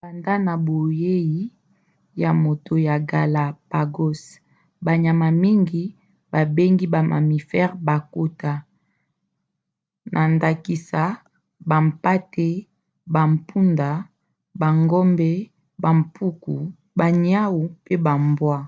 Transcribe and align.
banda 0.00 0.34
na 0.46 0.54
boyei 0.66 1.32
ya 2.22 2.30
moto 2.42 2.74
ya 2.88 2.96
galapagos 3.10 4.20
banyama 4.86 5.28
mingi 5.42 5.82
babengi 6.32 6.86
ba 6.92 7.00
mammifères 7.10 7.78
bakota 7.86 8.52
na 10.12 10.20
ndakisa 10.34 11.02
bampate 11.68 12.48
bampunda 13.14 13.90
bangombe 14.60 15.30
bampuku 15.82 16.56
baniau 16.98 17.56
mpe 17.80 17.94
bambwa 18.06 18.58